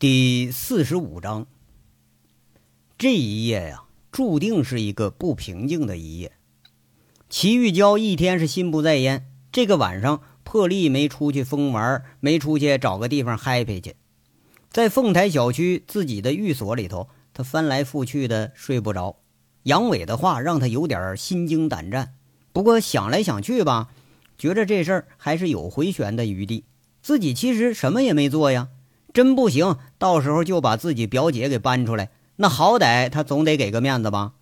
[0.00, 1.46] 第四十五章，
[2.96, 6.32] 这一夜呀，注定是一个不平静的一夜。
[7.28, 13.94] 齐玉娇一天是心不在焉，这个晚上破例没出去疯玩，没出去找个地方 happy 去，
[14.70, 19.16] 在凤台小区自己的寓所里头，他翻来覆去的睡不着。
[19.64, 22.14] 杨伟的话让他有点心惊胆战，
[22.54, 23.90] 不过想来想去吧，
[24.38, 26.64] 觉着这事儿还是有回旋的余地。
[27.02, 28.68] 自己其实什么也没做呀。
[29.12, 34.32] 真不行，到时候就把自己表姐给搬出来，那好歹他总得给个面子吧。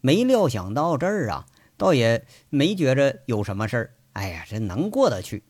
[0.00, 1.46] 没料想到这儿啊，
[1.76, 3.90] 倒也没觉着有什么事儿。
[4.12, 5.42] 哎呀，这能过得去。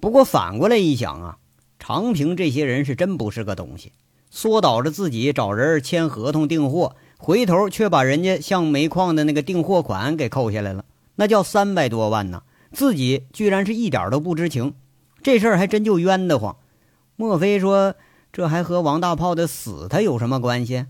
[0.00, 1.38] 不过反过来一想啊，
[1.78, 3.92] 长平这些人是真不是个东西，
[4.30, 14.74] 缩导着自己找人签合同订货，回头却把人家向煤矿的那个订货款给扣下来了，那叫三百多万呢，自己居然是一点都不知情，
[15.22, 16.56] 这事儿还真就冤得慌。
[17.22, 17.94] 莫非说
[18.32, 20.86] 这还和王大炮的死他有什么关系？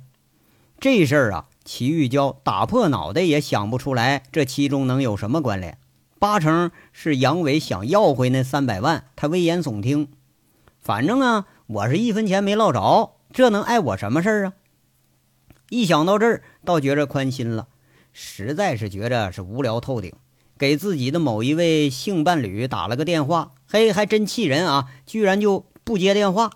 [0.80, 5.76] 这事儿啊，齐玉娇打破脑袋也想不出来，这其中能有什么关联？
[6.18, 10.08] 八成是杨伟想要回那三百万，他危言耸听。
[10.80, 14.52] 反正啊，我是一分钱没落着，这能碍我什么事儿啊？
[15.68, 17.68] 一想到这儿，倒觉着宽心了。
[18.14, 20.14] 实在是觉着是无聊透顶，
[20.56, 24.88] 给自己的某一位性伴侣打了个电话，嘿，还真气人啊！
[25.04, 25.66] 居然就。
[25.92, 26.52] 不接电话，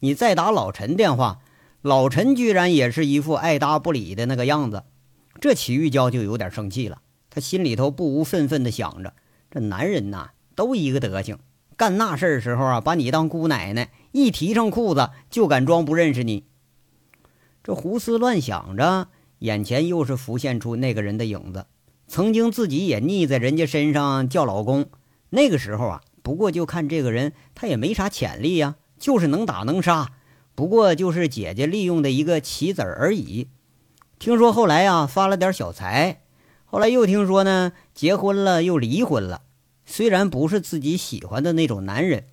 [0.00, 1.38] 你再打老陈电话，
[1.82, 4.82] 老陈居然也是一副爱搭不理的那个样子，
[5.40, 7.00] 这齐玉娇就有点生气了。
[7.30, 9.14] 她心里头不无愤愤的想着：
[9.52, 11.38] 这男人呐，都一个德行，
[11.76, 16.46] 干那事儿的时候啊，把你当姑奶奶，一提上裤子就敢装不认识你。
[17.62, 19.06] 这胡思乱想着，
[19.38, 21.66] 眼前又是浮现出那个人的影子。
[22.08, 24.86] 曾经自己也腻在人家身上叫老公，
[25.30, 26.02] 那个时候啊。
[26.22, 30.12] 不过就看这个人，他也没啥潜力呀，就是能打能杀，
[30.54, 33.48] 不过就是姐姐利用的一个棋子而已。
[34.20, 36.22] 听说后来呀发了点小财，
[36.64, 39.42] 后来又听说呢结婚了又离婚了。
[39.84, 42.26] 虽然不是自己喜欢的那种男人，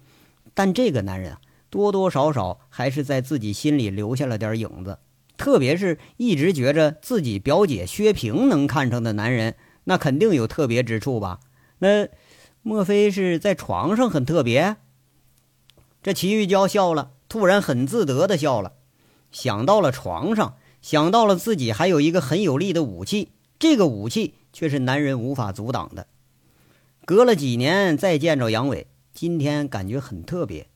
[0.53, 1.41] 但这个男人啊
[1.72, 4.99] 多多少少还是在自己心里留下了点影子。
[5.35, 9.55] 特别是一直觉着自己表姐薛平能看上的男人，
[9.85, 11.39] 那肯定有特别之处吧？
[11.79, 12.07] 那。
[12.62, 14.78] 莫非是在床上很特别？
[16.03, 18.74] 这齐玉娇笑了，突然很自得的笑了，
[19.31, 26.08] 想到了床上，想到了自己还有一个很有力的武器，这个武器却是男人无法阻挡的。
[27.06, 30.68] 隔了几年再见着杨伟，今天感觉很特别，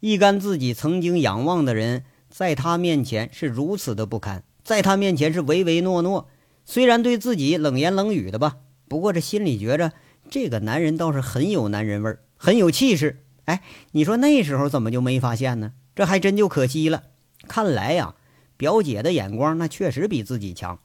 [0.00, 6.28] 一干自己曾经仰望的人，在他面前是如此的不堪，在他面前是唯唯诺诺，
[6.64, 8.58] 虽然对自己冷言冷语的吧，
[8.88, 9.92] 不过这心里觉着。
[10.32, 13.22] 这个男人倒是很有男人味儿，很有气势。
[13.44, 15.72] 哎，你说那时候怎么就没发现呢？
[15.94, 17.02] 这还真就可惜了。
[17.46, 18.14] 看来呀，
[18.56, 20.78] 表姐的眼光那确实比自己强。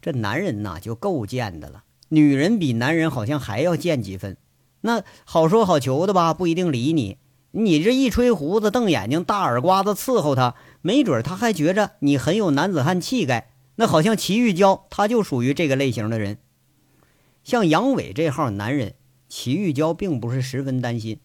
[0.00, 4.36] 这男人呐就够贱的了，女人比男人好像还要贱几分。
[4.82, 7.18] 那好说好求的吧，不一定理你。
[7.50, 13.50] 你这一吹胡子、瞪眼睛、大耳刮子伺候他，没准他还觉着你很有男子汉气概。
[13.74, 16.38] 那好像齐玉娇，他就属于这个类型的人。
[17.50, 18.94] 像杨伟这号男人，
[19.28, 21.18] 齐玉娇并不是十分担心。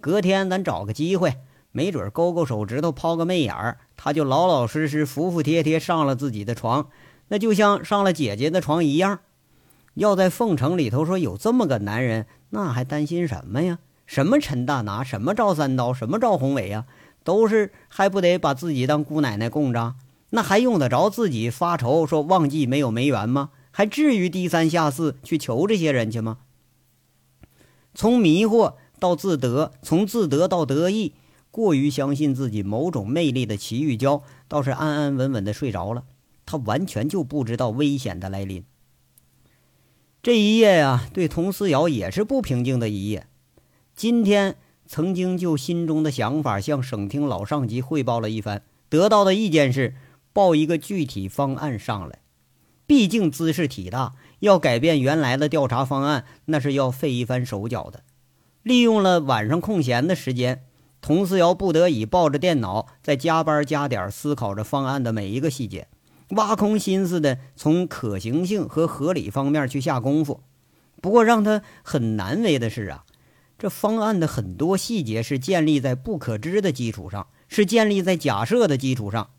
[0.00, 1.38] 隔天咱找个机会，
[1.72, 6.86] 没准勾勾手指头，抛个媚眼儿，他就老老实实、服服帖帖上了自己的床，
[7.26, 9.18] 那就像上了姐姐的床一样。
[9.94, 13.80] 要在凤城里头说有这么个男人，那还担心什么呀？
[14.06, 16.84] 什么陈大拿，什么赵三刀，什么赵宏伟呀，
[17.24, 19.96] 都是还不得把自己当姑奶奶供着？
[20.30, 23.50] 那还用得着自己发愁说忘记没有梅园吗？
[23.72, 26.38] 还至于低三下四去求这些人去吗？
[27.94, 31.14] 从迷惑到自得，从自得到得意，
[31.50, 36.04] 过于相信自己某种魅力的齐玉娇倒是安安稳稳的睡着了。
[36.46, 38.64] 他完全就不知道危险的来临。
[40.22, 43.26] 这一夜呀，对佟思瑶也是不平静的一夜。
[43.94, 44.56] 今天
[44.86, 49.94] 曾经就心中的想法向省厅老上级汇报了一番，得到的意见是
[50.32, 52.21] 报一个具体方案上来。
[52.86, 58.02] 毕竟姿势体大，要改变原来的调查方案，那是要费一番手脚的。
[58.62, 60.64] 利用了晚上空闲的时间，
[61.00, 65.88] 佟思瑶不得已抱着电脑在加班加点思考着方案的每一个细节，
[66.30, 70.42] 挖空心思的从可行性和合理方面去下功夫。
[71.00, 73.04] 不过让他很难为的是啊，
[73.58, 79.30] 这方案的很多细节是建立在不可知的基础上，是建立在假设的基础上。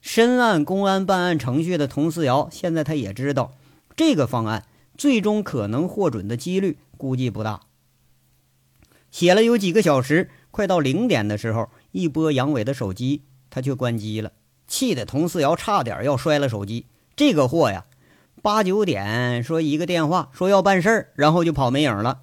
[0.00, 3.52] 深谙公安办案程序的佟思瑶，现在他也知道，
[3.96, 4.64] 这个方案
[4.96, 7.60] 最终可能获准的几率估计不大。
[9.10, 14.32] 写了有几个小时，快到零点的时候，一拨杨伟的手机，他却关机了，
[14.66, 16.86] 气得佟四瑶差点要摔了手机。
[17.16, 17.86] 这个货呀，
[18.42, 22.22] 八九点说一个电话，说要办事儿，然后就跑没影了。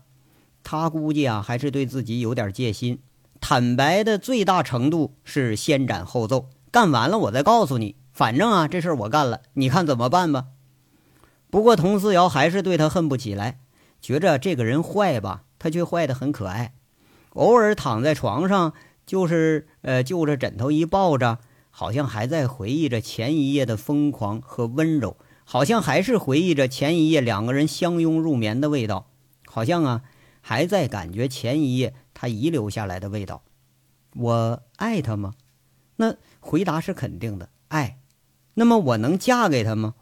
[0.63, 2.99] 他估计啊，还是对自己有点戒心。
[3.41, 7.95] 坦白的最大程度是先斩后奏，干完了我再告诉你。
[8.11, 10.47] 反正啊，这事儿我干了，你看怎么办吧。
[11.51, 13.59] 不过佟思瑶还是对他恨不起来，
[14.01, 16.73] 觉着这个人坏吧，他却坏得很可爱。
[17.33, 18.73] 偶尔躺在床上，
[19.05, 21.37] 就是呃，就着枕头一抱着。
[21.69, 29.07] 好像还在回忆着前一夜的疯狂和温柔，好像还是回忆着前一夜两个人相拥入眠的味道，
[29.45, 30.01] 好像啊，
[30.41, 33.43] 还在感觉前一夜他遗留下来的味道。
[34.15, 35.33] 我爱他吗？
[35.97, 37.99] 那回答是肯定的，爱。
[38.55, 39.95] 那么我能嫁给他吗？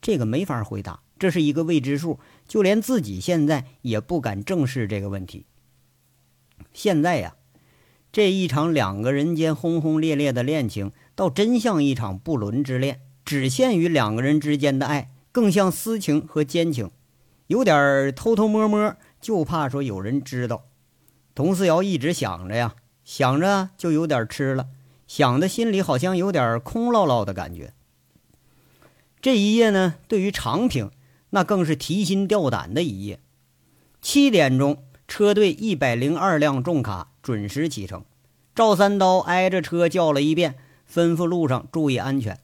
[0.00, 5.46] 这个没法回答，这是一个未知数，就连自己现在也不敢正视这个问题。
[6.72, 7.36] 现在呀，
[8.12, 10.92] 这一场两个人间轰轰烈烈的恋情。
[11.16, 16.90] 倒真像一场不伦之恋，只限于两个人之间的爱，更像私情和奸情，
[17.46, 20.64] 有点偷偷摸摸，就怕说有人知道。
[21.32, 22.74] 佟思瑶一直想着呀，
[23.04, 24.66] 想着就有点吃了，
[25.06, 27.72] 想的心里好像有点空落落的感觉。
[29.20, 30.90] 这一夜呢，对于长平
[31.30, 33.20] 那更是提心吊胆的一夜。
[34.02, 38.04] 七点钟，车队一百零二辆重卡准时启程，
[38.54, 40.56] 赵三刀挨着车叫了一遍。
[40.86, 42.38] 吩咐路上注意安全。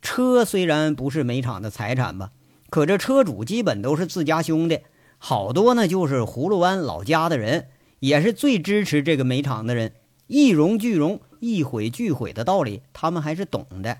[0.00, 2.32] 车虽然不是煤厂的财产吧，
[2.70, 4.80] 可这车主基本都是自家兄弟，
[5.18, 7.68] 好多呢就是葫芦湾老家的人，
[8.00, 9.92] 也是最支持这个煤厂的人。
[10.26, 13.98] 一荣俱荣，一毁俱毁的道理，他们还是懂的。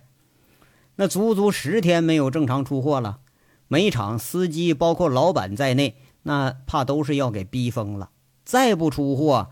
[0.95, 3.19] 那足足十天没有正常出货了，
[3.67, 8.11] 煤厂司机包括老板在内，那怕都是要给逼疯了。
[8.45, 9.51] 再不出货，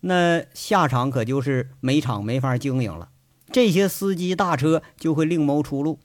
[0.00, 3.08] 那下场可就是煤厂没法经营了。
[3.50, 5.98] 这些司机大车就会另谋出路，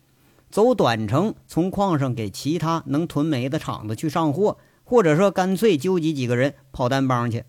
[0.49, 7.43] 走短程，从矿上给其他能囤煤的厂子去上货，或者说干脆纠集几个人跑单帮去。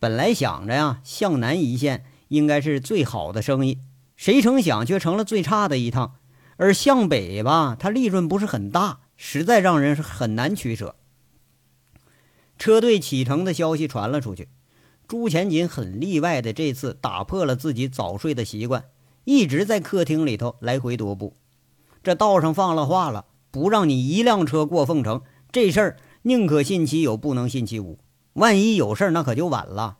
[0.00, 3.78] 本来想着呀，向南一线应该是最好的生意，
[4.16, 6.16] 谁成想却成了最差的一趟。
[6.56, 10.96] 而向北吧，它利润不是很大，实在让人很难取舍。
[12.58, 14.48] 车队启程的消息传了出去。
[15.08, 18.84] 朱前锦很例外的这次打破了自己早睡的习惯，
[19.24, 21.36] 一直在客厅里头来回踱步。
[22.02, 27.98] 这道上放了话了，不让你一辆车过凤城，这事儿宁可信其有，不能信其无。
[28.34, 29.96] 万一有事儿，那可就晚了。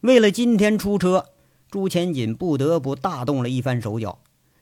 [0.00, 1.26] 为了今天出车，
[1.72, 4.18] 朱千锦不得不大动了一番手脚。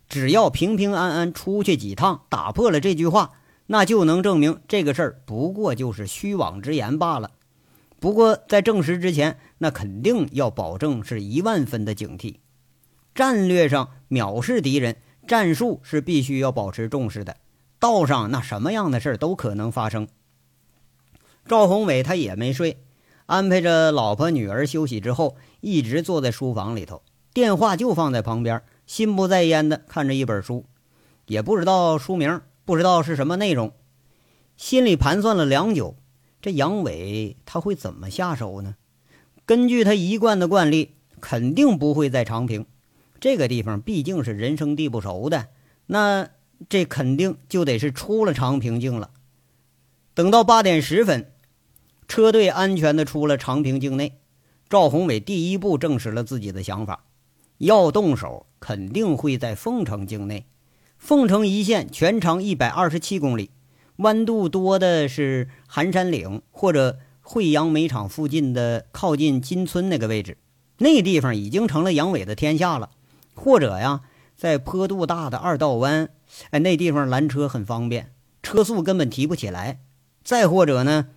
[0.09, 3.33] 只要平平安安出去几趟，打破了这句话，
[3.67, 7.33] 那就能证明这个事儿不过就是虚妄之言罢了。
[7.99, 12.37] 不过，在证实之前，那肯定要保证是一万分的警惕。
[13.13, 14.97] 战略上藐视敌人，
[15.27, 17.39] 战术是必须要保持重视的。
[17.81, 20.07] 道上那什么样的事儿都可能发生。
[21.45, 22.85] 赵宏伟他也没睡，
[23.27, 27.03] 安排着老婆女儿休息之后，一直坐在书房里头，
[27.33, 30.65] 电话就放在旁边，心不在焉的看着一本书，
[31.27, 33.73] 也不知道书名，不知道是什么内容，
[34.57, 35.97] 心里盘算了良久。
[36.43, 38.77] 这杨伟他会怎么下手呢？
[39.45, 42.65] 根据他一贯的惯例，肯定不会在长平
[43.21, 45.49] 这个地方，毕竟是人生地不熟的。
[45.87, 46.31] 那
[46.69, 49.11] 这肯定就得是出了长平境了。
[50.15, 51.33] 等到八点十分，
[52.09, 54.20] 车队安全的出了长平境内，
[54.71, 57.07] 赵宏伟第一步证实了自己的想法：
[57.59, 60.47] 要动手，肯定会在凤城境内。
[60.97, 63.51] 凤城一线全长一百二十七公里。
[63.97, 70.39] 弯度多的是寒山岭或者惠阳煤厂附近的靠近金村那个位置，
[70.79, 72.91] 那地方已经成了杨伟的天下了。
[73.35, 74.03] 或者呀，
[74.37, 76.11] 在坡度大的二道湾，
[76.51, 79.81] 哎，那地方拦车很方便，车速根本提不起来。
[80.23, 81.09] 再或者呢，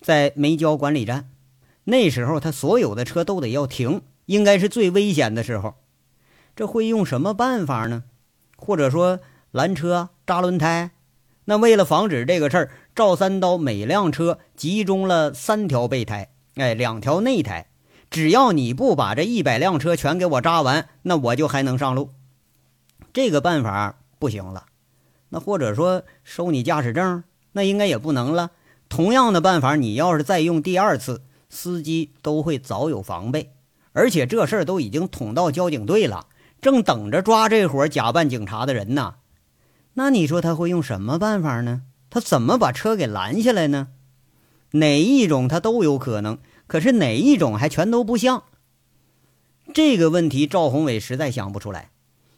[0.00, 1.28] 在煤焦管理站，
[1.90, 5.74] 那时候他所有的车都得要停，应该是最危险的时候。
[6.54, 8.04] 这会用什么办法呢？
[8.56, 9.18] 或者说
[9.50, 10.92] 拦车扎轮胎？
[11.46, 17.66] 那为了防止这个事儿，赵三刀每辆车集中了三条备胎，哎，两条内胎。
[18.08, 22.10] 只要你不把这一百辆车全给我扎完，那我就还能上路。
[23.12, 24.66] 这个办法不行了。
[25.30, 28.50] 那或者说收你驾驶证，那应该也不能了。
[28.88, 33.52] 同样的办法，你要是再用第二次，司机都会早有防备。
[33.92, 36.28] 而且这事儿都已经捅到交警队了，
[36.62, 39.16] 正等着抓这伙假扮警察的人呢。
[39.94, 41.82] 那你说他会用什么办法呢？
[42.08, 43.88] 他怎么把车给拦下来呢？
[44.72, 46.38] 哪一种他都有可能，
[46.68, 48.44] 可是哪一种还全都不像。
[49.74, 51.90] 这个问题赵宏伟实在想不出来，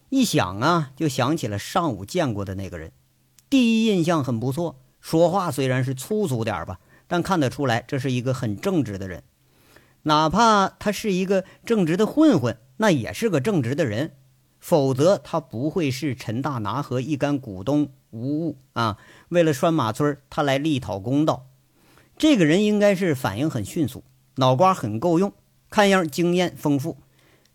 [0.09, 2.93] 一想啊，就想起了上午见过的那个人，
[3.51, 6.81] 第一印象很不错，说话虽然是粗俗点吧，
[7.13, 9.23] 但看得出来这是一个很正直的人，
[10.05, 14.13] 哪怕他是一个正直的混混，那也是个正直的人，
[14.59, 18.97] 否则他不会是陈大拿和一干股东无误啊。
[19.29, 21.49] 为了拴马村，他来力讨公道，
[22.17, 24.05] 这个人应该是反应很迅速，
[24.37, 25.35] 脑瓜很够用，
[25.69, 26.97] 看样经验丰富。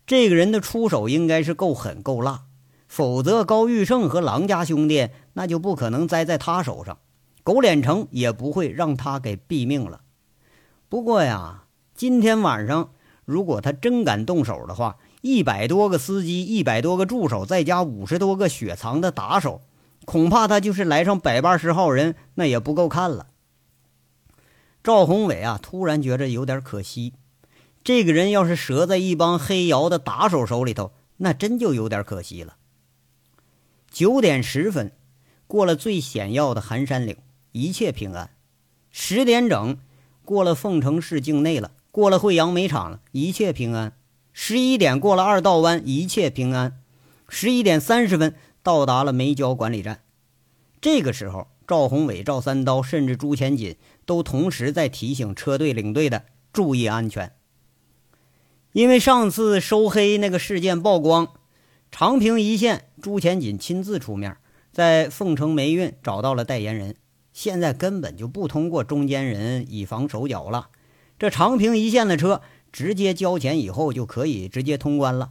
[0.06, 2.44] 这个人的出手应该是够狠够辣，
[2.86, 6.98] 否则高玉胜和郎家兄弟那就不可能栽在他手上，
[7.48, 10.02] 狗脸城也不会让他给毙命了。
[10.90, 11.64] 不过呀，
[11.94, 12.90] 今天晚上
[13.24, 19.62] 如果他真敢动手的话，一百多个司机、一百多个助手，再加五十多个雪藏的打手，
[20.04, 23.28] 恐怕他就是来上百八十号人，那也不够看了。
[24.84, 27.14] 赵宏伟啊，突然觉着有点可惜。
[27.82, 32.56] 这个人要是折在一帮黑窑的打手手里头，那真就有点可惜了。
[33.90, 34.92] 九点十分，
[35.46, 37.16] 过了最险要的寒山岭，
[37.52, 38.30] 一切平安。
[38.90, 39.78] 十点整，
[40.24, 43.92] 过了凤城市境内了，过了惠阳煤厂了，一切平安。
[44.32, 46.80] 十一点过了二道湾，一切平安。
[47.28, 50.00] 十一点三十分到达了煤焦管理站。
[50.80, 53.76] 这个时候，赵宏伟、赵三刀甚至朱前锦
[54.06, 57.32] 都同时在提醒车队领队的注意安全。
[58.72, 61.32] 因为上次收黑那个事件曝光，
[61.90, 64.36] 长平一线朱前锦亲自出面，
[64.72, 66.96] 在凤城煤运找到了代言人，
[67.38, 70.70] 现在根本就不通过中间人，以防手脚了。
[71.20, 72.42] 这长平一线的车
[72.72, 75.30] 直接交钱以后就可以直接通关了。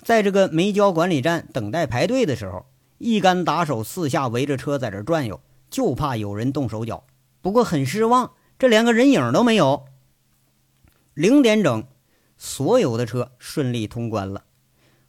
[0.00, 2.66] 在这个煤焦管理站等待排队的时候，
[2.98, 7.02] 一干打手四下围着车在这转悠，就怕有人动手脚。
[7.40, 9.86] 不过很失望，这连个人影都没有。
[11.14, 11.84] 零点整。
[12.38, 14.44] 所有的车顺利通关了，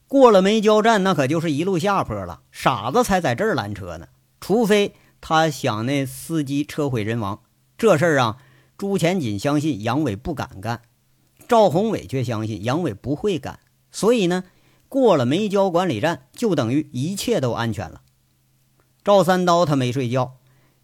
[0.08, 2.42] 过了煤焦站，那可就是一路下坡了。
[2.52, 4.08] 傻子才在这儿拦车呢，
[4.42, 7.44] 除非他想那司机车毁人亡。
[7.78, 8.40] 这事儿啊，
[8.78, 10.82] 朱前锦相信杨伟不敢干，
[11.48, 13.62] 赵宏伟却相信杨伟不会干。
[13.90, 14.44] 所以呢，
[14.90, 18.02] 过了煤焦管理站，就等于一切都安全了。
[19.02, 20.34] 赵三刀他没睡觉，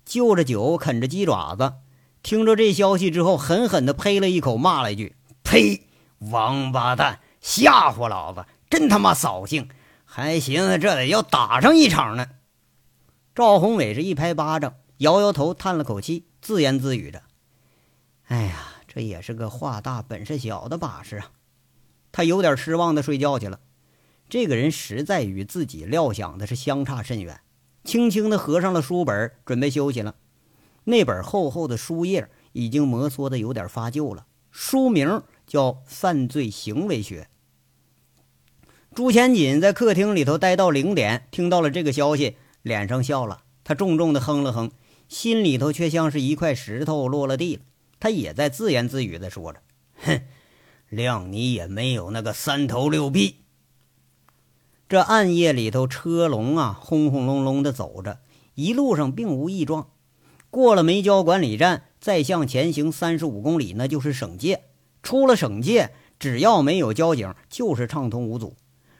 [0.05, 1.73] 就着酒啃着鸡爪子，
[2.23, 5.81] 听着这消息之后，狠狠地呸了一口，骂了一句：“呸！”
[6.31, 9.67] 王八蛋，吓唬老子，真他妈扫兴！
[10.05, 12.27] 还寻思这得要打上一场呢。
[13.39, 17.23] 赵宏伟是一拍巴掌，摇摇头，叹了口气，自言自语着
[18.27, 21.31] ：“哎呀，这也是个话大本事小的把式啊。”
[22.11, 23.61] 他有点失望的睡觉去了。
[24.27, 27.39] 这个人实在与自己料想的是相差甚远。
[27.85, 30.15] 轻轻的合上了书本，准备休息了。
[30.83, 35.23] 那本厚厚的书页已经摩挲的有点发旧了，书名。
[35.47, 37.29] 叫犯罪行为学。
[38.93, 43.43] 朱千锦在客厅里头待到零点，听到了这个消息，脸上笑了。
[43.63, 44.71] 他重重的哼了哼，
[45.07, 47.61] 心里头却像是一块石头落了地了。
[47.99, 49.61] 他也在自言自语的说着
[50.01, 50.21] ：“哼，
[50.89, 53.35] 谅你也没有那个三头六臂。”
[54.89, 58.21] 这暗夜里头，车龙啊轰轰隆隆的走着，
[58.55, 59.89] 一路上并无异状。
[60.49, 64.63] 过了煤焦管理站，再向前行三十五公里，那就是省界。
[65.03, 68.55] 出了省界，只要没有交警，就是畅通无阻。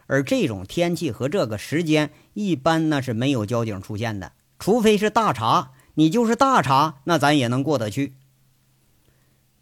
[0.10, 5.72] 而这种天气和这个时间，一般那是没有交警出现的，除非是大查。
[5.94, 8.16] 你就是大查，那咱也能过得去。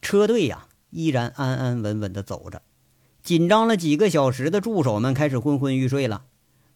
[0.02, 2.62] 车队呀，依然安安稳稳地走着。
[3.22, 6.24] 紧张了几个小时的助手们开始昏昏欲睡了。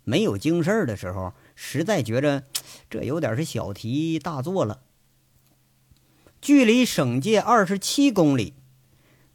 [0.03, 2.43] 没有经事儿的时候，实在觉着
[2.89, 4.81] 这有点是小题大做了。
[6.41, 8.55] 距离省界二十七公里。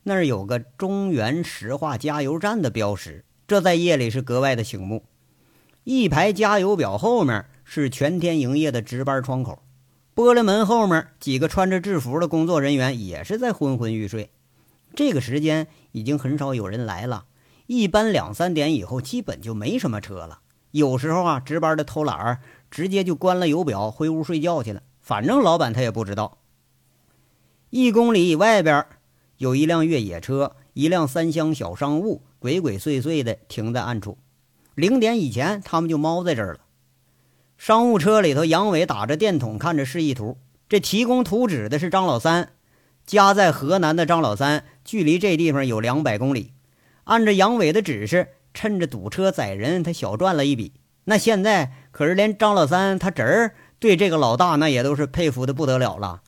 [0.02, 5.04] 那儿有个中原石化加油站的标识，这在夜里是格外的醒目。
[5.84, 9.62] 一排加油表后面是全天营业的值班窗口，
[10.14, 14.30] 玻璃门后面几个穿着制服的工作人员也是在昏昏欲睡。
[14.94, 17.26] 这个时间已经很少有人来了，
[17.66, 20.40] 一般两三点以后基本就没什么车了。
[20.72, 26.38] 有时候啊，值班的偷懒儿直接就关了油表回屋睡觉去了，反正老板他也不知道。
[27.70, 28.84] 一公里以外边。
[29.38, 34.18] 有一辆越野车，一辆三厢小商务，鬼鬼祟祟的停在暗处。
[34.74, 36.60] 零点以前，他们就猫在这儿了。
[37.56, 40.38] 商务车里头，杨伟打着电筒看着示意图。
[40.68, 42.50] 这提供图纸的是张老三，
[43.06, 46.52] 家在河南的张老三，距离这地方有两百公里。
[47.04, 50.72] 按照杨伟的指示，趁着堵车载人，他小赚了一笔。
[51.04, 56.22] 那现在可是连张老三他侄儿对这个老大那也都是佩服的不得了了。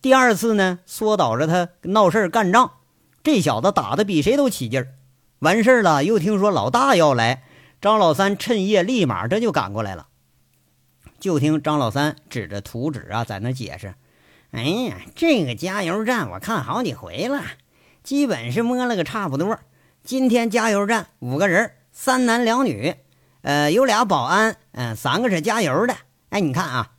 [0.00, 2.72] 第二次呢，缩导着他闹事儿干仗，
[3.22, 4.88] 这小子打的比谁都起劲儿。
[5.40, 7.42] 完事儿了，又听说老大要来，
[7.80, 10.08] 张老三趁夜立马这就赶过来了。
[11.20, 13.94] 就听张老三指着图纸啊，在那解释
[14.52, 17.42] ：“哎呀，这个加油站我看好几回了，
[18.02, 19.58] 基本是摸了个差不多。
[20.02, 22.94] 今天加油站五个人，三男两女，
[23.42, 25.96] 呃，有俩保安，嗯，三个是加油的。
[26.30, 26.92] 哎，你看啊，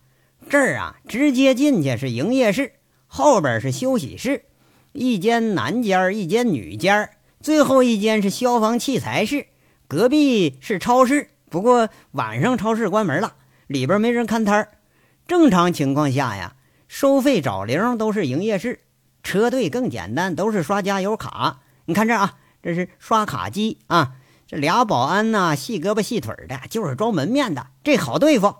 [0.48, 2.74] 这儿啊，直接进去是营业室，
[3.06, 4.44] 后边是休息室，
[4.92, 9.46] 一间男间，一间女间，最后一间是消防器材室，
[9.86, 13.34] 隔壁是超市，不过晚上超市关门了。”
[13.68, 14.78] 里边没人看摊儿，
[15.26, 16.56] 正常情况下呀，
[16.88, 18.80] 收费找零都是营业室，
[19.22, 21.60] 车队更简单，都是刷加油卡。
[21.84, 24.14] 你看这啊，这是刷卡机啊，
[24.46, 28.54] 这俩保安呢，细胳膊细腿的，就是装门面的，这好对付。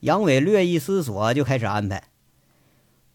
[0.00, 2.04] 杨伟略一思索，就开始安排：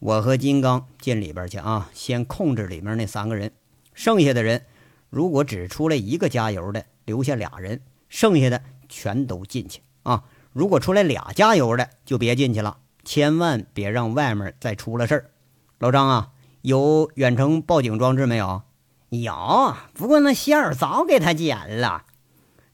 [0.00, 3.52] 我和金刚进里边去啊，先控制里面那三个人，
[3.94, 4.66] 剩下的人
[5.08, 10.24] 如果只出来一个加油的，留下俩人，剩下的全都进去啊。
[10.52, 15.30] 如果出来俩加油的，就别进去了，千万别让外面再出了事儿。
[15.78, 16.30] 老张啊，
[16.62, 18.62] 有远程报警装置没有？
[19.10, 22.04] 有，不过那线儿早给他剪了。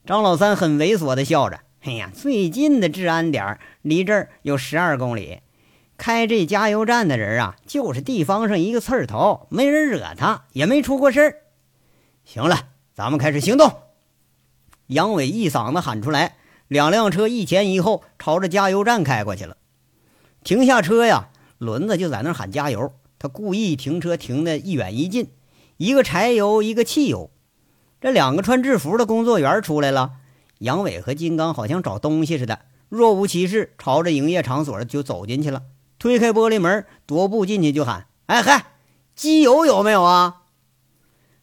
[0.06, 5.40] 张老三很猥琐的笑着：“哎呀，最近的治安点离这儿有十二公里，
[6.00, 11.36] 开这加油站的人啊，就是地方上一个刺儿头，没人惹他，也没出过事儿。”
[12.24, 13.70] 行了，咱们开始行动！
[14.86, 16.36] 杨伟一嗓子喊出来。
[16.68, 19.58] 两辆车一前一后朝着加油站开过去了。
[20.42, 21.28] 停下车呀，
[21.58, 22.94] 轮子就在那喊加油。
[23.18, 25.30] 他故意停车停的一远一近，
[25.76, 27.30] 一个柴油，一个汽油。
[28.00, 30.12] 这两个穿制服的工作员出来了。
[30.60, 35.62] 杨伟和金刚好像找东西似的，若无其事朝着营业场所就走进去了。
[36.00, 38.64] 推开玻璃门，踱步进去就喊：“哎嗨，
[39.14, 40.44] 机油有没有啊？”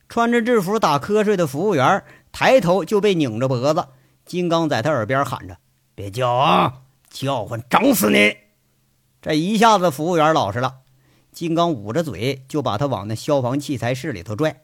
[0.09, 3.87] 穿着制服打瞌睡的服务员抬头就被拧着脖子。
[4.25, 5.57] 金刚在他耳边喊着
[5.93, 6.73] ：“别叫啊，
[7.11, 8.35] 叫唤整死你！”
[9.21, 10.77] 这一下子，服务员老实了。
[11.31, 14.63] 金刚捂着嘴，就把他往那消防器材室里头拽。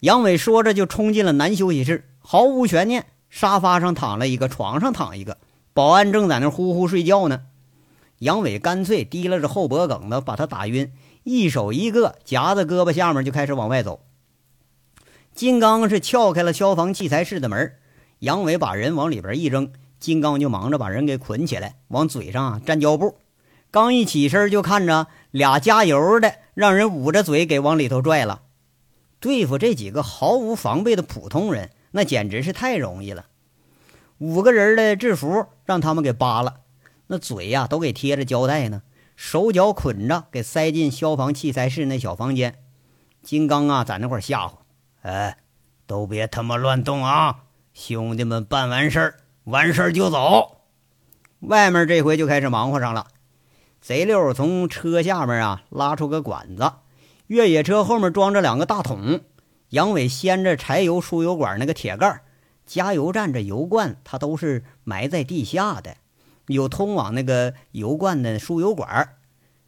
[0.00, 5.38] 杨伟说着，就冲进了男休息室，毫无悬念，沙发上躺了一个，床上躺一个，
[5.72, 7.42] 保安正在那呼呼睡觉呢。
[8.22, 10.92] 杨伟干脆提拉着后脖梗子，把他打晕，
[11.24, 14.04] 一手一个夹在胳膊下面，就开始往外走。
[15.34, 17.72] 金刚是撬开了消防器材室的门。
[18.20, 23.16] 杨伟把人往里边一扔，金刚就忙着把人给捆起来，往嘴上粘胶布。
[23.72, 28.42] 刚一起身，就看着俩加油的，让人捂着嘴给往里头拽了。
[29.18, 33.26] 对付这几个毫无防备的普通人，那简直是太容易了。
[34.18, 36.60] 五个人的制服让他们给扒了，
[37.12, 38.80] 那嘴呀都给贴着胶带呢，
[39.16, 42.54] 手脚捆着，给塞进消防器材室那小房间。
[43.22, 44.52] 金刚啊，在那块吓唬
[45.02, 45.36] ：“哎，
[45.86, 47.40] 都别他妈乱动啊！”
[47.74, 50.62] 兄弟们办完事儿，完事儿就走。
[51.40, 53.08] 外面这回就开始忙活上了。
[53.82, 56.72] 贼溜从车下面啊拉出个管子，
[57.26, 59.20] 越野车后面装着两个大桶。
[59.68, 62.22] 杨伟掀着柴油输油管那个铁盖，
[62.64, 65.96] 加油站这油罐它都是埋在地下的，
[66.46, 69.16] 有通往那个油罐的输油管儿。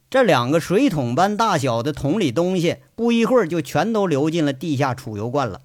[0.09, 5.61] 这两个水桶般大小的桶里东西，不一会儿就全都流进了地下储油罐了。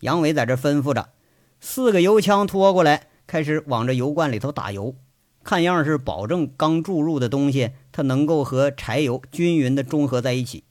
[0.00, 1.08] 杨伟在这吩咐着。
[1.60, 4.94] 四个油枪拖过来，开始往这油罐里头打油，
[5.42, 10.64] 看样是保证刚注入的东西它能够和柴油均匀的中和在一起。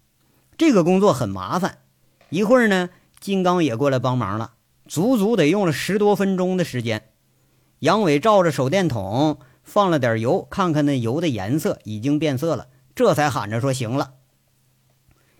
[0.57, 1.79] 这个工作很麻烦，
[2.29, 4.53] 一会儿呢，金刚也过来帮忙了，
[4.87, 7.09] 足足得用了十多分钟的时间。
[7.79, 14.13] 杨伟照着手电筒放了点油，看看那油的颜色已经变色了，这才喊着说：“行了。”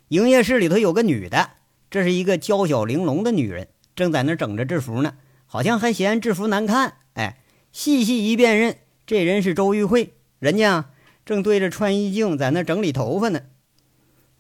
[0.10, 1.52] 营业室里头有个女的，
[1.90, 5.14] 这是一个娇小玲珑的女人，正在那整着制服呢。
[5.46, 7.40] 好像还嫌制服难看，哎，
[7.72, 10.90] 细细一辨认，这人是周玉慧，人家
[11.26, 13.42] 正对着穿衣镜在那整理头发呢。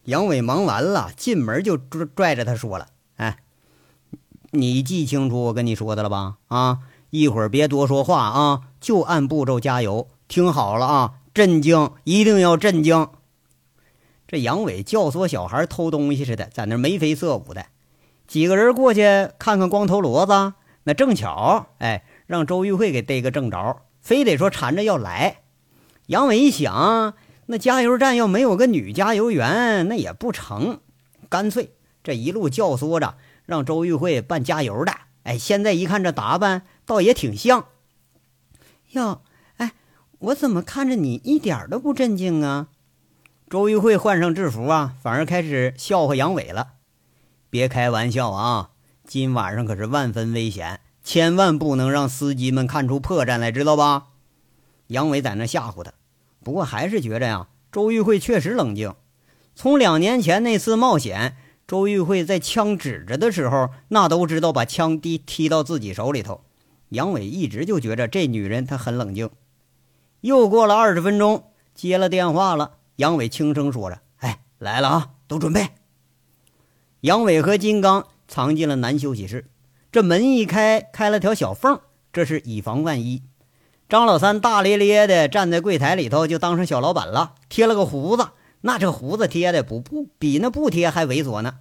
[0.05, 3.37] 杨伟忙完了，进门就拽拽着他说了：“哎，
[4.51, 6.37] 你记清楚我跟你说的了吧？
[6.47, 6.79] 啊，
[7.17, 13.07] 一会儿别多说话啊，就按步骤加油，听好了啊，震惊，一定要震惊。”
[14.27, 17.67] 这杨伟教唆小孩偷东西似的，在那眉飞色舞的，
[18.27, 20.55] 几个人过去看看光头骡子。
[20.83, 25.37] 那正巧，哎，让周玉慧给逮个正着，非得说缠着要来。
[26.07, 27.13] 杨伟一想，
[27.45, 30.81] 那加油站要没有个女加油员，那也不成。
[31.29, 31.71] 干脆
[32.03, 34.91] 这一路教唆着，让周玉慧扮加油的。
[35.25, 37.65] 哎，现在一看这打扮，倒也挺像。
[38.91, 39.21] 哟，
[39.57, 39.73] 哎，
[40.19, 42.67] 我怎么看着你一点都不镇静啊？
[43.49, 46.73] 周玉慧换上制服啊，反而开始笑话杨伟了。
[47.49, 48.69] 别开玩笑啊！
[49.03, 54.07] 今晚上可是万分危险，千万不能让司机们看出破绽来，知道吧？
[54.87, 55.93] 杨伟在那吓唬他，
[56.43, 58.93] 不过还是觉着呀，周玉慧确实冷静。
[59.55, 66.41] 从两年前那次冒险，周玉慧在枪指着的时候，那都知道把枪踢踢到自己手里头。
[66.89, 69.31] 杨伟一直就觉着这女人她很冷静。
[70.21, 75.69] 又过了二十分钟，接了电话了，杨伟轻声说着：“哎，来了啊，都准备。”
[77.01, 79.45] 杨伟和金刚藏进了男休息室，
[79.91, 81.79] 这门一开，开了条小缝，
[82.13, 83.23] 这是以防万一。
[83.89, 88.27] 张老三大咧咧的站在柜台里头，就当上小老板了，贴了个胡子。
[88.65, 91.59] 那这胡子贴的不不比那不贴还猥琐呢。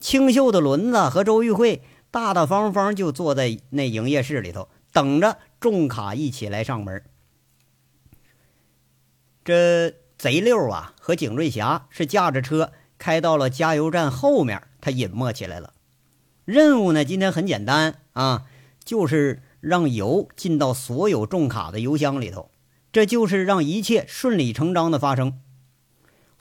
[0.00, 7.04] 清秀的轮子和周玉慧大大方方就坐在那营业室里头，等着重卡一起来上门。
[9.44, 15.74] 这贼六啊和景瑞霞是驾着车开到了加油站后面，他隐没起来了。
[16.44, 18.46] 任务呢今天很简单啊，
[18.84, 22.50] 就是让油进到所有重卡的油箱里头，
[22.90, 25.38] 这就是让一切顺理成章的发生。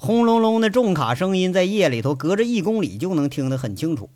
[0.01, 4.09] 轰隆隆的重卡声音在夜里头隔着一公里就能听得很清楚。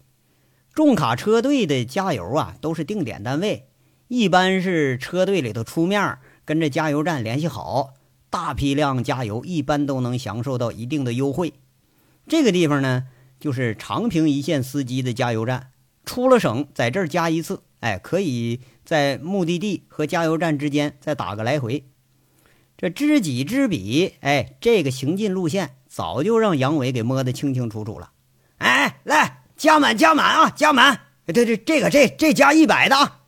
[0.73, 3.67] 重卡车队的加油啊，都是定点单位，
[4.07, 7.95] 一般是车队里头出面跟着加油站联系好，
[8.29, 11.51] 大批量加油一般都能享受到一定的优惠。
[12.29, 15.71] 这个地方呢，就是长平一线司机的加油站，
[16.05, 21.83] 出了省在这儿加一次，哎，可以在目的地和加油站之间再打个来回。
[22.77, 28.11] 这知己知彼，哎，这个行进路线早就让杨伟给摸得清清楚楚了。
[28.57, 31.01] 哎，来加满加满啊，加满！
[31.25, 33.21] 对对，这个这这加一百的啊。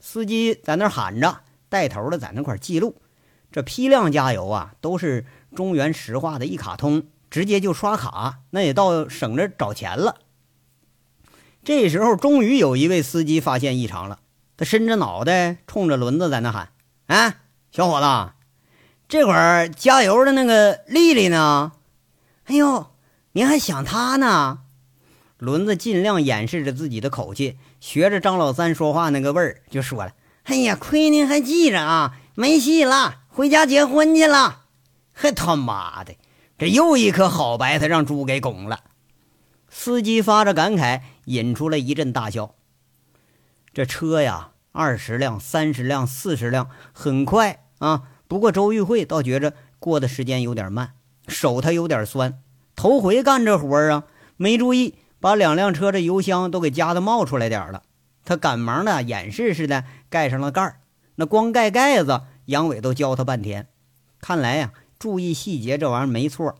[0.00, 3.00] 司机在那喊着，带头的在那块记录。
[3.50, 10.16] 这批量加油啊，都是中原石化的一卡通，直接就刷卡，那也倒省着找钱了。
[11.64, 14.18] 这时候，终于有一位司机发现异常了，
[14.56, 16.72] 他伸着脑袋冲着轮子在那喊
[17.06, 17.36] ：“哎，
[17.70, 18.32] 小伙子！”
[19.12, 21.72] 这会儿加油的那个丽丽呢？
[22.44, 22.86] 哎呦，
[23.32, 24.60] 您还想她呢？
[25.36, 34.62] 轮子尽量掩饰着自己的口气，学着张老三说话那个味儿，就说了：“哎呀，亏您还记着啊，没戏了，回家结婚去了。
[35.12, 36.16] ”嘿，他妈的，
[36.56, 38.80] 这又一颗好白菜让猪给拱了。
[39.68, 42.54] 司机发着感慨，引出了一阵大笑。
[43.74, 48.04] 这车呀，二十辆、三十辆、四十辆，很快啊。
[48.32, 50.94] 不过周玉慧倒觉着过的时间有点慢，
[51.28, 52.40] 手他有点酸，
[52.74, 54.04] 头回干这活啊，
[54.38, 57.82] 没注意把两辆车的油箱都给夹的冒出来点了。
[58.24, 60.80] 他赶忙的演示似的盖上了盖儿，
[61.16, 63.68] 那光盖盖子，杨伟都教他半天。
[64.18, 66.54] 看来呀，注意细节这玩意儿没错。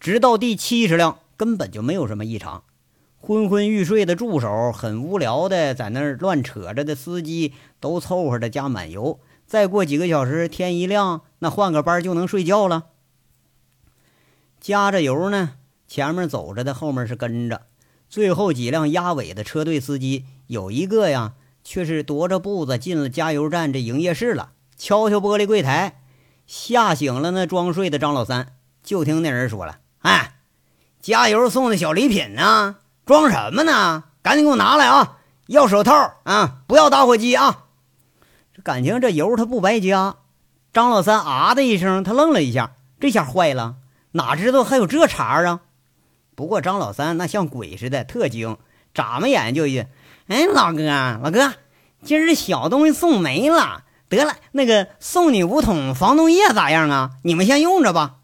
[0.00, 2.62] 直到第七十辆，根本就没有什么异常。
[3.20, 9.20] 昏昏欲睡的助手，很无聊的在那儿乱扯着的司机，都凑合着加满油。
[9.54, 12.86] 再过几个小时，天一亮，那换个班就能睡觉了。
[14.60, 15.52] 加着油呢，
[15.86, 17.60] 前面走着的，后面是跟着。
[18.08, 26.02] 最后几辆压尾的车队司机，有一个呀，却是踱着步子进了加油站这营业室了，敲敲玻璃柜台，
[26.48, 28.56] 吓醒了那装睡的张老三。
[28.82, 30.38] 就听那人说了：“哎，
[31.00, 32.78] 加油送的小礼品呢？
[33.06, 34.02] 装什么呢？
[34.20, 35.18] 赶紧给我拿来啊！
[35.46, 37.63] 要手套啊，不要打火机啊！”
[38.64, 40.16] 感情这油他不白加，
[40.72, 43.76] 张老三啊的一声，他愣了一下，这下坏了，
[44.12, 45.60] 哪知道还有这茬啊！
[46.34, 48.56] 不过张老三那像鬼似的，特精，
[48.94, 49.86] 眨巴眼就一句，
[50.28, 50.82] 哎，老哥，
[51.22, 51.52] 老哥，
[52.02, 57.10] 今儿这小东西送没了，得了，那个送你五桶防冻液咋样啊？
[57.22, 58.20] 你们先用着吧。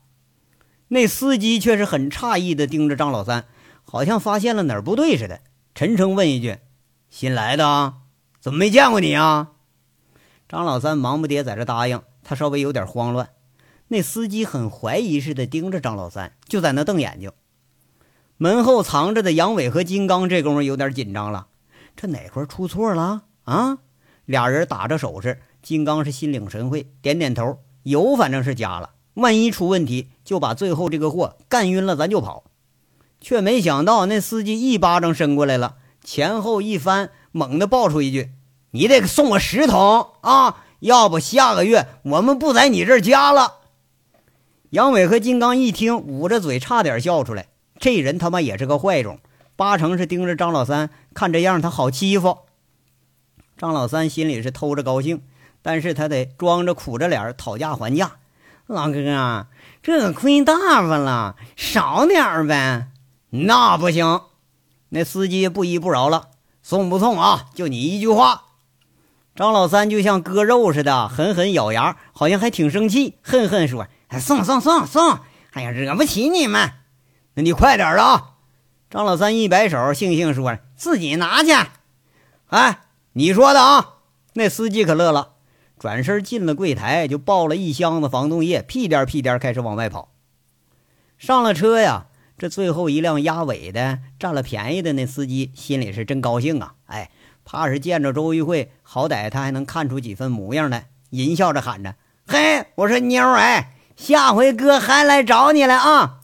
[0.88, 3.44] 那司机却是很诧异的盯着张老三，
[3.84, 5.40] 好像发现了哪儿不对似的，
[5.74, 6.56] 沉声问一句
[7.10, 7.92] ：“新来的？
[8.40, 9.48] 怎么没见过你啊？”
[10.50, 13.30] 张老三忙不迭在这答应，他稍微有点慌乱。
[13.86, 17.30] 那司机很怀疑似的盯着张老三，就在那瞪眼睛。
[18.36, 21.46] 门后藏着的杨伟和金刚这功夫有点紧张了，
[21.94, 23.78] 这哪块出错了啊？
[24.24, 32.42] 俩人打着手势，金刚是心领神会，点点头，油反正是加了，万一出问题，就把最后这个货干晕了，咱就跑。
[33.20, 38.32] 却没想到那司机一巴掌伸过来了，前后一翻，猛地爆出一句。
[38.70, 40.64] 你得送我十桶啊！
[40.80, 43.56] 要不下个月我们不在你这儿加了。
[44.70, 47.48] 杨伟和金刚一听，捂着嘴差点笑出来。
[47.78, 49.18] 这人他妈也是个坏种，
[49.56, 52.38] 八成是盯着张老三，看这样他好欺负。
[53.58, 55.22] 张老三心里是偷着高兴，
[55.60, 58.12] 但是他得装着苦着脸讨价还价。
[58.66, 59.48] 老哥啊，
[59.82, 62.86] 这亏大发了，少点呗。
[63.30, 64.22] 那不行，
[64.88, 66.28] 那司机不依不饶了。
[66.62, 67.46] 送不送啊？
[67.54, 68.44] 就你一句话。
[69.40, 73.86] 张老三就像割肉似的，狠狠咬牙，好像还挺生气，恨恨说：“，
[74.20, 75.20] 送送送送！
[75.52, 76.72] 哎呀，惹不起你们。
[77.32, 78.34] 那你快点的啊！”
[78.90, 81.52] 张老三一摆手，悻悻说：“自己拿去。”
[82.48, 82.80] 哎，
[83.14, 83.94] 你说的啊？
[84.34, 85.30] 那司机可乐了，
[85.78, 90.12] 转身进了柜台，就抱了一箱子防冻液，屁颠屁颠开始往外跑。
[91.16, 96.74] 上了车呀，这最后一辆压尾的占了便宜的那司机心里是真高兴啊！
[96.84, 97.10] 哎。
[97.52, 106.20] 怕是见着周玉慧，好歹他还能看出几分模样来，淫笑着喊着：“嘿，我说妞儿，哎，下回哥还来找你来啊！”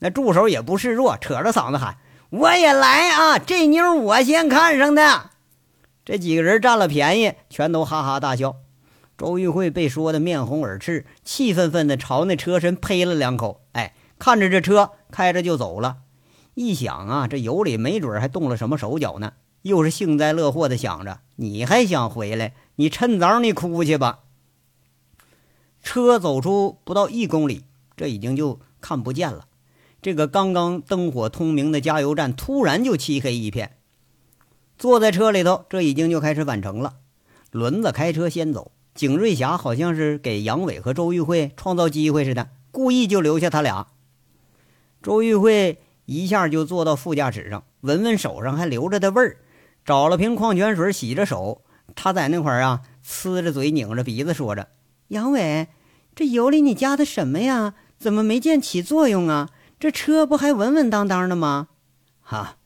[0.00, 1.96] 那助手也不示弱，扯着嗓子喊
[2.28, 3.38] ：“我也来啊！
[3.38, 5.30] 这妞我先看上的。”
[6.04, 8.56] 这几个人占了便宜，全都哈哈大笑。
[9.16, 13.62] 周玉慧被说的面红耳赤，气愤愤地朝那车身呸了两口。
[13.72, 15.96] 哎，看着这车开着就走了。
[16.52, 19.32] 一想啊，这油里没准还动了什么手脚呢。
[19.68, 22.54] 又是幸灾乐祸的想着，你还想回来？
[22.76, 24.20] 你趁早你哭去吧。
[25.82, 27.64] 车走出不到一公里，
[27.96, 29.46] 这已经就看不见了。
[30.02, 33.76] 这个刚刚灯火通明的加油站突然就漆黑一片。
[34.76, 36.96] 坐在车里头，这已经就开始返程了。
[37.50, 43.88] 轮子开车先走，景瑞霞好像是给杨伟和周玉慧创造机会似的，故意就留下他俩。
[45.02, 49.38] 周玉慧一下就坐到副驾驶上，闻闻手上还留着的味儿。
[49.88, 51.62] 找了瓶矿泉水洗着手，
[51.94, 54.68] 他在那块儿啊，呲着嘴，拧着鼻子，说着
[55.08, 55.68] ：“杨伟，
[56.14, 57.72] 这油里你加的什么呀？
[57.96, 59.48] 怎么没见起作用啊？
[59.80, 61.68] 这车不还稳稳当当的吗？”
[62.20, 62.56] 哈，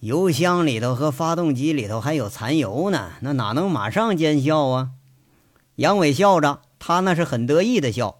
[0.00, 4.90] 油箱里头和发动机里头还有残油呢，那哪能马上见效啊？
[5.76, 8.18] 杨伟笑着，他那是很得意的笑。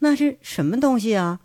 [0.00, 1.40] 那是什么东西啊？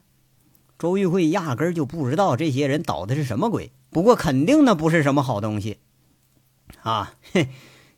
[0.78, 3.72] 周玉慧压根儿就不知道这些人捣的是什么鬼。
[3.98, 5.80] 不过肯定那不是什么好东西，
[6.84, 7.16] 啊，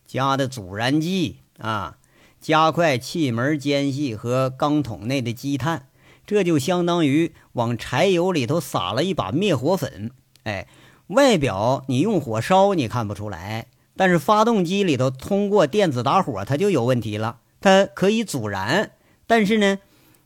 [0.08, 1.98] 加的阻燃剂啊，
[2.40, 5.90] 加快气门间隙和钢筒内的积碳，
[6.26, 10.12] 这就相当于往柴油里头撒了一把灭火粉。
[10.44, 10.70] 哎，
[11.08, 17.42] 外表你用火烧你看不出来，但是发动机里头通过电子打火它就有问题了。
[17.60, 18.92] 它可以阻燃，
[19.28, 19.80] 但是呢，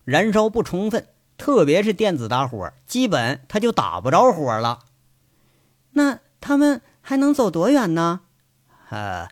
[0.06, 4.78] 燃烧不充分，特别是电子打火，基本它就打不着火了。
[5.94, 8.22] 那他们还能走多远呢？
[8.90, 9.30] 啊，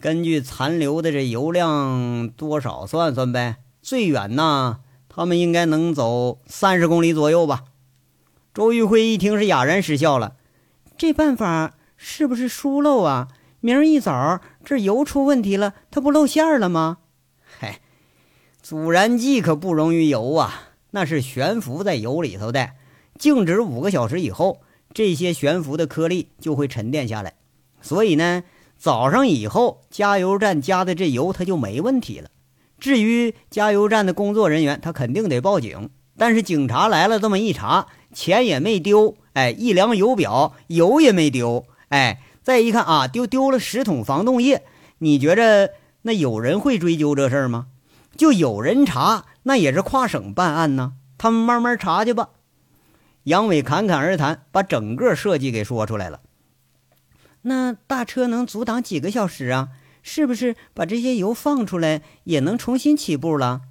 [0.00, 3.56] 根据残留的这油量多少算算呗。
[3.82, 7.64] 最远呢，他们应该能走三十公里左右吧。
[8.54, 10.36] 周玉辉一听是哑然失笑了，
[10.96, 13.28] 这办法是不是疏漏啊？
[13.60, 16.98] 明儿一早这油出问题了，它不露馅了吗？
[17.58, 17.80] 嗨，
[18.62, 22.70] 阻燃剂可不溶于油啊，那是悬浮在油里头的，
[23.18, 24.60] 静止五个小时以后。
[24.94, 27.34] 这些悬浮的颗粒就会沉淀下来，
[27.82, 28.44] 所以呢，
[28.78, 32.30] 早上以后加油站加的这油它就没问题了。
[32.78, 35.90] 至于加油站的工作人员，他肯定得报警。
[36.16, 44.62] 但是警察来了，这么一查，钱也没丢，哎，一量油表，油也没丢，哎，再一看啊，丢丢了十桶防冻液。
[44.98, 45.70] 你觉着
[46.02, 47.66] 那有人会追究这事儿吗？
[48.16, 50.92] 就有人查，那也是跨省办案呢。
[51.18, 52.28] 他们慢慢查去吧。
[53.24, 56.20] 杨伟侃侃而谈，把整个设计给说出来了。
[57.42, 59.68] 那大车能阻挡几个小时啊？
[60.02, 63.62] 是不是把这些油放出来也能重新起步了？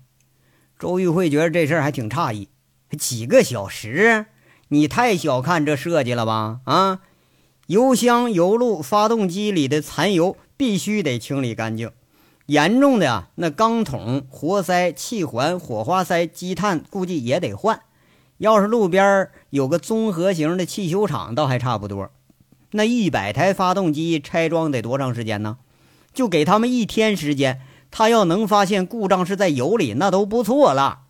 [0.80, 2.50] 周玉慧觉得这事儿还挺诧异。
[2.98, 4.26] 几个小时？
[4.70, 6.62] 你太小看这设计了吧？
[6.66, 7.02] 啊，
[7.68, 11.92] 油箱、油路、发动机里的残油必须得清理干净。
[12.48, 17.80] 严重的呀，那钢筒、活塞、气环、火花塞、积碳，估计也得换。
[18.38, 22.10] 要是路边有个综合型的汽修厂，倒还差不多。
[22.72, 25.58] 那一百台发动机拆装得多长时间呢？
[26.14, 31.02] 就给他们一天时间，他要能发现故障是在油里，那都不错了。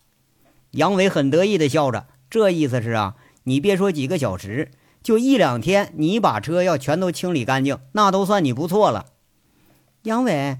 [0.72, 9.06] 杨伟很得意地笑着，这意思是啊，你别说几个小时，就一两天，你把车要全都清理干净，那都算你不错了。
[10.04, 10.58] 杨伟，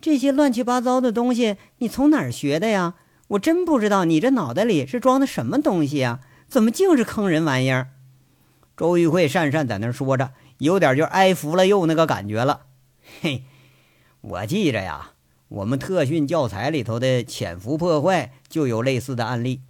[0.00, 2.94] 这些乱七八糟的东西，你从哪儿学的呀？
[3.28, 6.20] 我真不知道你这脑袋里是装的什么东西呀？
[6.48, 7.88] 怎么净是坑人玩意儿？
[8.76, 12.66] 周玉慧讪讪在那说着，有点就挨服了又那个感觉了。
[13.20, 13.42] 嘿，
[14.20, 15.12] 我记着呀，
[15.48, 19.62] 我们特训教材里头的潜伏破坏就有类似的案例。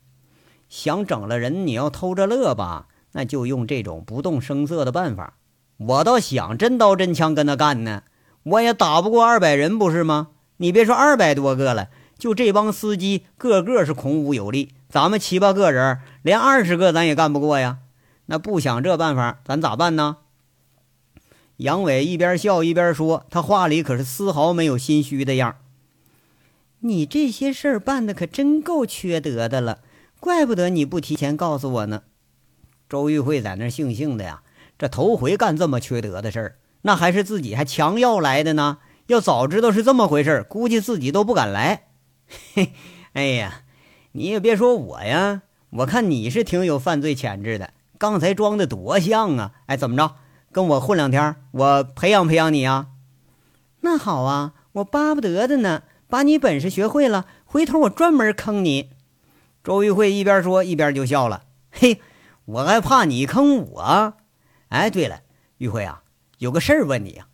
[0.68, 5.38] 想整了人，你要偷着乐吧，那就用这种不动声色的办法。
[5.78, 8.02] 我倒想真刀真枪跟他干呢，
[8.42, 10.28] 我也打不过二百人，不是吗？
[10.58, 11.88] 你别说二百多个了。
[12.18, 17.78] 就这帮司机，个个是孔武有力，咱们七八个人，连二十个咱也干不过呀。
[18.26, 20.16] 那不想这办法，咱咋办呢？
[21.58, 25.56] 杨伟一边笑一边说：“他话里可是丝毫没有心虚的样。
[26.80, 29.78] 你这些事儿办的可真够缺德的了，
[30.20, 32.02] 怪不得你不提前告诉我呢。”
[32.88, 34.42] 周玉慧在那悻悻的呀，
[34.78, 38.78] 这头回干这么缺德的事儿，那还是自己还强要来的呢。
[39.06, 41.84] 要早知道是这么回事估计自己都不敢来。
[42.54, 42.72] 嘿，
[43.14, 43.62] 哎呀，
[44.12, 47.72] 你也别说我呀，我看你是挺有犯罪潜质的。
[47.98, 49.52] 刚才装的多像啊！
[49.66, 50.16] 哎，怎么着？
[50.52, 52.88] 跟我混两天，我培养培养你啊？
[53.80, 55.82] 那好啊，我巴不得的呢。
[56.08, 58.90] 把你本事学会了，回头我专门坑你。
[59.64, 61.42] 周玉慧一边说一边就笑了。
[61.72, 62.00] 嘿，
[62.44, 64.14] 我还怕你坑我？
[64.68, 65.22] 哎，对了，
[65.58, 66.04] 玉慧啊，
[66.38, 67.26] 有个事儿问你呀。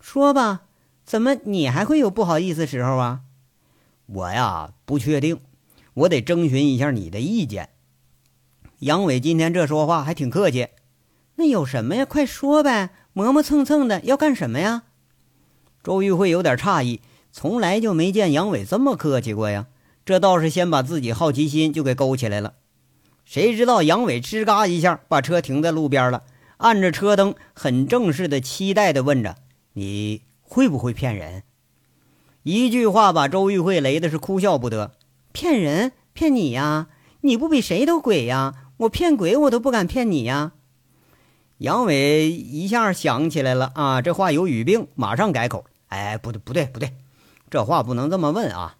[0.00, 0.62] 说吧，
[1.04, 3.20] 怎么你还会有不好意思时候啊？
[4.14, 5.40] 我呀不确定，
[5.94, 7.70] 我得征询一下你的意见。
[8.80, 10.68] 杨伟今天这说话还挺客气。
[11.36, 12.04] 那有什么呀？
[12.04, 12.90] 快说呗！
[13.14, 14.82] 磨磨蹭蹭的要干什么呀？
[15.82, 17.00] 周玉慧有点诧异，
[17.32, 19.66] 从来就没见杨伟这么客气过呀。
[20.04, 22.54] 这倒是先把自己好奇心就给勾起来了。
[23.24, 26.24] 谁知道杨伟吱嘎一下把车停在路边了，
[26.58, 29.36] 按着车灯，很正式的、期待的问着
[29.74, 31.44] ：“你会不会骗人？”
[32.42, 34.92] 一句话把周玉慧雷的是哭笑不得。
[35.32, 35.92] 骗人？
[36.12, 36.88] 骗你呀？
[37.22, 38.54] 你不比谁都鬼呀？
[38.78, 40.52] 我骗鬼我都不敢骗你呀。
[41.58, 45.64] 杨伟一下想起来了啊，这话有语病，马上改口。
[45.86, 46.94] 哎，不对，不对，不对，
[47.48, 48.76] 这话不能这么问啊！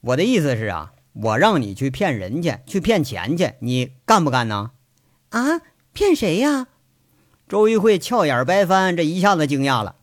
[0.00, 4.72] 我的意思是啊，我让你去骗人去，去骗钱去，你干不干呢？
[5.28, 5.60] 啊，
[5.92, 6.66] 骗谁呀？
[7.48, 9.94] 周玉慧俏眼白翻，这一下子惊讶了。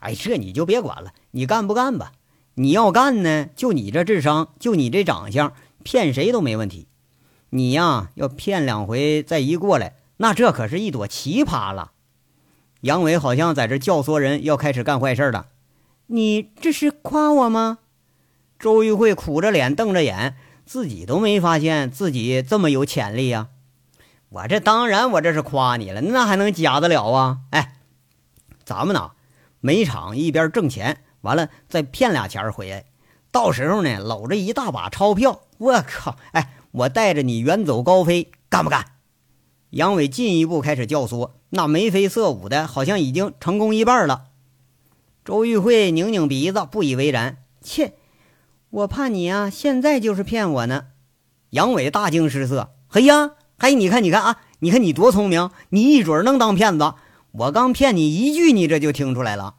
[0.00, 2.12] 哎，这你就别管了，你干不干吧？
[2.54, 6.86] 你要干呢，就你这智商，就你这长相，骗谁都没问题。
[7.50, 9.94] 你呀，要骗两回，再一过来。
[10.18, 11.92] 那这可是一朵奇葩了，
[12.82, 15.48] 杨伟好像在这教唆人要开始干坏事了。
[16.06, 17.78] 你这是夸我吗？
[18.58, 23.48] 周玉慧苦着脸瞪着眼，自己都没发现自己这么有潜力呀。
[24.28, 27.38] 我这当然，我这是夸你了，那还能假得了啊？
[27.50, 27.76] 哎，
[28.64, 29.12] 咱们呢，
[29.60, 32.84] 每场一边挣钱，完了再骗俩钱回来，
[33.30, 36.16] 到时候呢，搂着一大把钞票，我靠！
[36.32, 38.84] 哎，我带着你远走高飞，干不干？
[39.70, 44.24] 杨伟进一步开始教唆，那眉飞色舞的，好像已经成功一半了。
[45.24, 47.94] 周玉慧拧拧鼻子，不以为然：“切，
[48.68, 50.86] 我怕你啊，现在就是骗我呢。”
[51.50, 56.94] 杨伟大惊失色：“嘿呀，嘿，你看，你看啊，你看你多聪明，你一准能当骗子。
[57.30, 59.54] 我刚骗你一句，你这就听出来了。”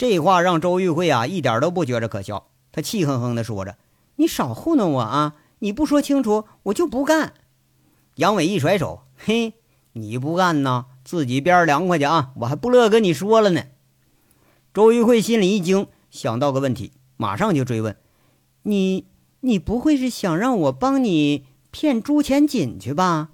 [0.00, 3.76] 这话让周玉慧啊一点都不觉着可笑，他气哼哼地说着
[4.16, 5.34] ：“你少糊弄我啊！
[5.58, 7.34] 你不说清楚，我就不干。”
[8.16, 9.52] 杨伟一甩手，嘿，
[9.92, 12.30] 你不干呢，自己边凉快去啊！
[12.36, 13.64] 我还不乐跟你说了呢。
[14.72, 17.94] 周玉慧心里一惊，想到个问题，马上就追问
[18.64, 19.04] ：“你，
[19.40, 23.32] 你不会是想让我帮你骗朱钱锦去吧？”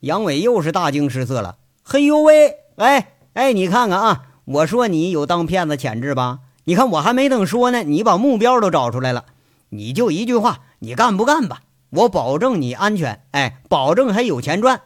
[0.00, 1.58] 杨伟又是大惊失色了。
[1.84, 6.40] 嘿呦喂，哎哎，你看看啊，我说你有当骗子潜质吧？
[6.64, 9.24] 你看我还没等说呢，你把目标都找出来了，
[9.70, 11.62] 你就一句话，你干不干吧？
[11.90, 14.82] 我保证你安全，哎，保证还有钱赚。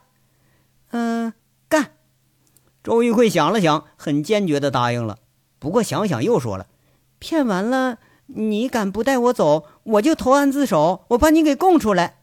[0.90, 1.32] 嗯，
[1.68, 1.92] 干。
[2.82, 5.18] 周玉慧想了想，很坚决地答应了。
[5.58, 6.66] 不过想想又说了
[7.18, 12.18] ：“骗完了，你敢不带我走，我就投案自首，我把你给供出来。”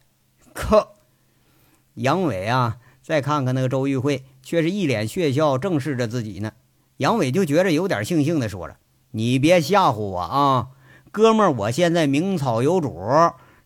[0.54, 0.90] 可
[1.96, 6.54] 杨伟啊，再看看那个周玉慧，却是一脸血笑，正视着自己呢。
[6.98, 8.78] 杨伟就觉着有点悻悻的说了
[9.12, 10.68] ：“你别吓唬我啊，
[11.12, 13.00] 哥们儿，我现在名草有主，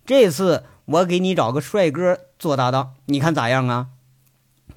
[0.05, 3.87] 这次。”我给你找个帅哥做搭档，你看咋样啊？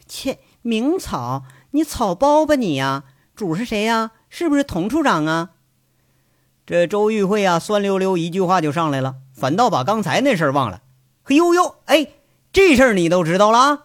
[0.08, 3.04] 切，名草，你草包吧你呀！
[3.36, 4.10] 主是谁呀？
[4.28, 5.50] 是不是童处长啊？
[6.66, 10.82] 这周玉慧啊，酸溜溜一句话就上来了，反倒把刚才那事儿忘了。
[11.22, 12.08] 嘿呦呦，哎，
[12.52, 13.84] 这事儿你都知道了？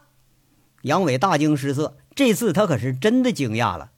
[0.81, 3.92] 杨伟大惊失色，这次他可是真的惊讶了。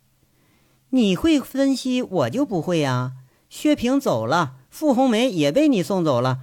[0.89, 3.13] 你会分析，我就不会呀。
[3.49, 6.39] 薛平走了，傅红梅也被你送走了。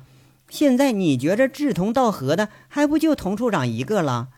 [0.49, 4.29] 现在你觉着志同道合的还不就童处长一个了？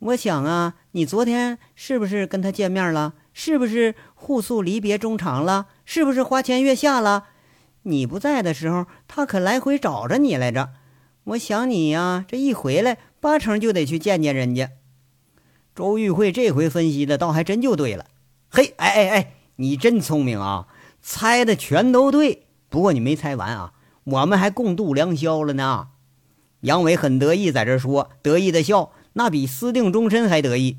[0.00, 3.14] 我想啊，你昨天是不是跟他见面了？
[3.32, 5.66] 是不是互诉离别衷肠了？
[5.84, 7.24] 是不是花前月下了？
[7.82, 10.70] 你不在的时候，他可来回找着你来着。
[11.24, 14.72] 我想你呀，这一回来，八成就得去见见人家。
[15.74, 18.06] 周玉慧这回分析的倒还真就对了。
[18.50, 20.68] 嘿，哎哎哎，你真聪明啊，
[21.00, 22.46] 猜的全都对。
[22.68, 23.72] 不过你没猜完啊。
[24.04, 25.88] 我们还共度良宵了呢，
[26.60, 30.76] 杨伟很得意，在这说，得意的笑，那比私定终身还得意。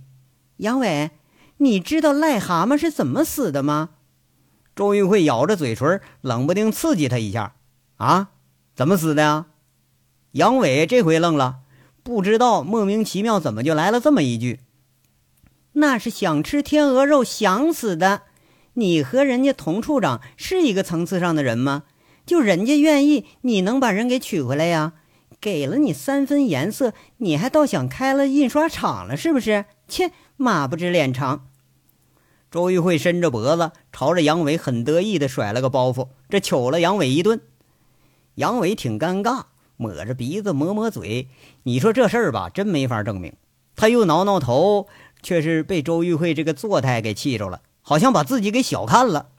[0.58, 1.10] 杨伟，
[1.58, 3.90] 你知道癞蛤蟆是怎么死的吗？
[4.76, 7.56] 周玉慧咬着嘴唇，冷不丁刺激他一下。
[7.96, 8.30] 啊，
[8.76, 9.48] 怎么死的呀？
[10.34, 11.62] 杨伟这回愣了，
[12.04, 14.60] 不知道莫名其妙怎么就来了这么一句。
[15.74, 18.22] 那是想吃天鹅肉想死的。
[18.76, 21.84] 你和人家童处长是一个层次上的人吗？
[22.26, 24.94] 就人家愿意，你能把人给娶回来呀？
[25.42, 29.66] 给了你三分颜色，你还倒想开了印刷厂了，是不是？
[29.88, 31.48] 切，马不知脸长。
[32.50, 37.42] 周玉慧伸着脖子，朝着杨伟很得意地甩了个包袱，这糗了杨伟一顿。
[38.36, 39.44] 杨伟挺尴尬，
[39.78, 41.28] 抹着鼻子，抹抹嘴。
[41.64, 43.34] 你说这事儿吧，真没法证明。
[43.76, 44.88] 他又挠挠头，
[45.22, 47.62] 却是被周玉慧这个作态给气着了。
[47.88, 49.30] 好像把自己给小看了，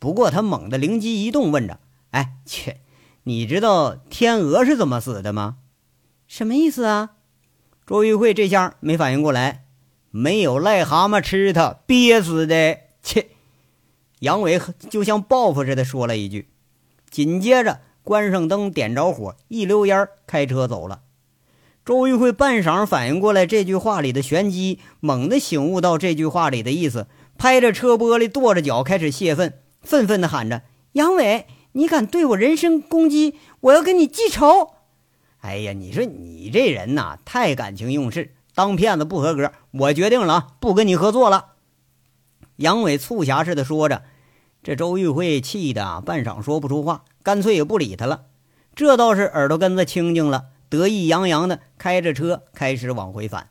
[0.00, 1.78] 不过他猛地灵机一动，问着
[2.10, 2.80] ：“哎，切，
[3.22, 5.58] 你知道天鹅是怎么死的吗？
[6.26, 7.10] 什么意思啊？”
[7.86, 9.66] 周玉慧这下没反应过来，
[10.10, 12.78] 没有癞蛤蟆吃它，憋死的。
[13.00, 13.28] 切！
[14.18, 16.48] 杨伟就像报复似的说了一句，
[17.10, 21.02] 紧接着关上灯，点着火，一溜烟开车走了。
[21.84, 27.06] 周玉慧半晌反应过来这句话里的玄机，猛地醒悟到这句话里的意思。
[27.36, 30.62] 拍着车玻璃，跺着脚，开始泄愤，愤愤地喊着
[30.92, 34.74] ：“杨伟，你敢对我人身攻击，我要跟你记仇！”
[35.40, 39.52] 哎呀，你说你这人呐，太感情用事，当骗子不合格。
[39.72, 41.46] 我决定了啊，不跟你合作了。
[42.56, 44.04] 杨伟促狭似的说着，
[44.62, 48.26] 这周玉慧气得半晌说不出话，干脆也不理他了。
[48.74, 53.50] 这倒是耳朵根子清净了，得意洋洋的开着车开始往回返。